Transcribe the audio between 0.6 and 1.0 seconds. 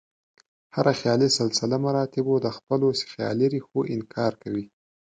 هر